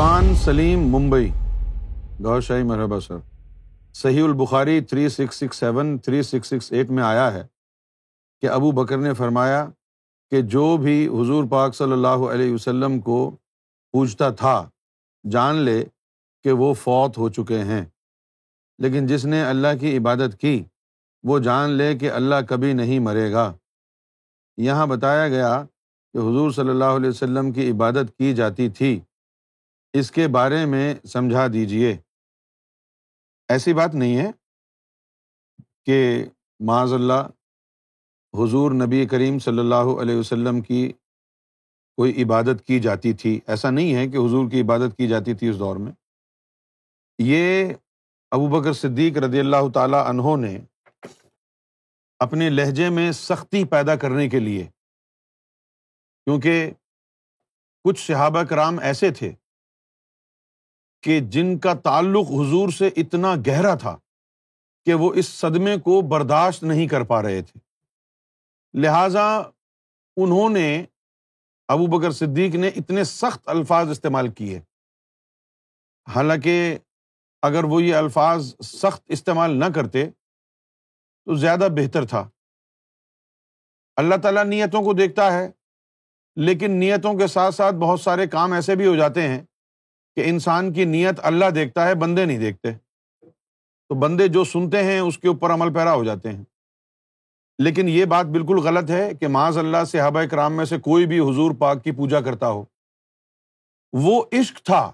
[0.00, 1.30] فرقان سلیم ممبئی۔
[2.24, 3.16] گور شاہی مرحبا سر۔
[3.94, 7.42] صحیح البخاری three six six seven three six six eight میں آیا ہے
[8.40, 9.66] کہ ابو بکر نے فرمایا
[10.30, 13.30] کہ جو بھی حضور پاک صلی اللہ علیہ وسلم کو
[13.92, 14.68] پوچھتا تھا،
[15.30, 15.84] جان لے
[16.44, 17.84] کہ وہ فوت ہو چکے ہیں۔
[18.78, 20.64] لیکن جس نے اللہ کی عبادت کی،
[21.22, 23.52] وہ جان لے کہ اللہ کبھی نہیں مرے گا۔
[24.56, 25.64] یہاں بتایا گیا
[26.12, 29.00] کہ حضور صلی اللہ علیہ وسلم کی عبادت کی جاتی تھی۔
[29.92, 31.96] اس کے بارے میں سمجھا دیجیے
[33.48, 34.30] ایسی بات نہیں ہے
[35.86, 36.24] کہ
[36.60, 37.28] معاذ اللہ
[38.34, 40.92] حضور نبی کریم صلی اللہ علیہ وسلم کی
[41.96, 45.48] کوئی عبادت کی جاتی تھی۔ ایسا نہیں ہے کہ حضور کی عبادت کی جاتی تھی
[45.48, 45.92] اس دور میں۔
[47.18, 47.72] یہ
[48.30, 50.58] ابو بکر صدیق رضی اللہ تعالیٰ انہوں نے
[52.18, 54.64] اپنے لہجے میں سختی پیدا کرنے کے لیے،
[56.24, 56.70] کیونکہ
[57.84, 59.32] کچھ صحابہ کرام ایسے تھے
[61.00, 63.98] کہ جن کا تعلق حضور سے اتنا گہرا تھا
[64.84, 67.58] کہ وہ اس صدمے کو برداشت نہیں کر پا رہے تھے۔
[68.74, 69.38] لہذا
[70.16, 70.84] انہوں نے
[71.68, 74.60] ابو بکر صدیق نے اتنے سخت الفاظ استعمال کیے۔
[76.14, 76.78] حالانکہ
[77.42, 80.10] اگر وہ یہ الفاظ سخت استعمال نہ کرتے
[81.24, 82.28] تو زیادہ بہتر تھا۔
[83.96, 85.50] اللہ تعالیٰ نیتوں کو دیکھتا ہے،
[86.36, 89.44] لیکن نیتوں کے ساتھ ساتھ بہت سارے کام ایسے بھی ہو جاتے ہیں
[90.16, 92.68] کہ انسان کی نیت اللہ دیکھتا ہے، بندے نہیں دیکھتے۔
[93.88, 96.44] تو بندے جو سنتے ہیں، اس کے اوپر عمل پیرا ہو جاتے ہیں۔
[97.58, 101.06] لیکن یہ بات بالکل غلط ہے کہ معاذ اللہ سے ہبا کرام میں سے کوئی
[101.06, 102.64] بھی حضور پاک کی پوجا کرتا ہو۔
[103.92, 104.92] وہ عشق تھا۔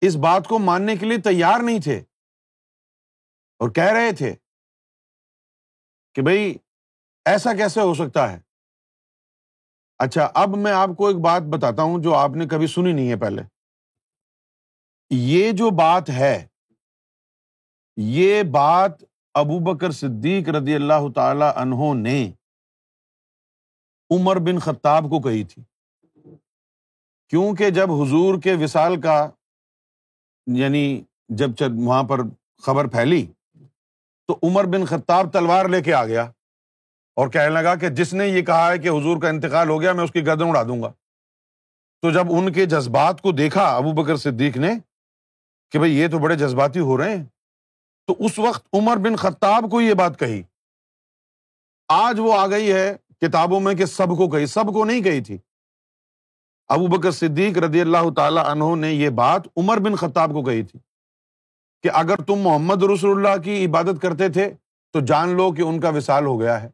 [0.00, 1.98] اس بات کو ماننے کے لیے تیار نہیں تھے۔
[3.58, 4.34] اور کہہ رہے تھے
[6.14, 6.54] کہ بھائی
[7.24, 8.40] ایسا کیسے ہو سکتا ہے؟
[9.98, 13.10] اچھا اب میں آپ کو ایک بات بتاتا ہوں جو آپ نے کبھی سنی نہیں
[13.10, 13.42] ہے پہلے۔
[15.14, 16.46] یہ جو بات ہے،
[17.96, 22.32] یہ بات ابو بکر صدیق رضی اللہ تعالی انہوں نے
[24.10, 25.62] عمر بن خطاب کو کہی تھی۔
[27.28, 29.30] کیونکہ جب حضور کے وصال کا
[30.46, 32.20] یعنی جب وہاں پر
[32.62, 33.26] خبر پھیلی،
[34.26, 36.22] تو عمر بن خطاب تلوار لے کے آ گیا
[37.16, 39.92] اور کہنے لگا کہ جس نے یہ کہا ہے کہ حضور کا انتقال ہو گیا،
[39.92, 40.92] میں اس کی گردن اڑا دوں گا۔
[42.02, 44.72] تو جب ان کے جذبات کو دیکھا، ابو بکر صدیق نے
[45.72, 47.24] کہ بھائی یہ تو بڑے جذباتی ہو رہے ہیں۔
[48.06, 50.42] تو اس وقت عمر بن خطاب کو یہ بات کہی۔
[51.88, 55.20] آج وہ آ گئی ہے کتابوں میں کہ سب کو کہی، سب کو نہیں کہی
[55.20, 55.38] تھی۔
[56.68, 60.62] ابو بکر صدیق رضی اللہ تعالی عنہ نے یہ بات عمر بن خطاب کو کہی
[60.62, 60.78] تھی
[61.82, 64.54] کہ اگر تم محمد رسول اللہ کی عبادت کرتے تھے
[64.92, 66.66] تو جان لو کہ ان کا وصال ہو گیا ہے۔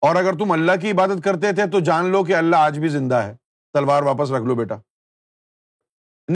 [0.00, 2.88] اور اگر تم اللہ کی عبادت کرتے تھے تو جان لو کہ اللہ آج بھی
[2.88, 3.36] زندہ ہے۔
[3.72, 4.74] تلوار واپس رکھ لو بیٹا۔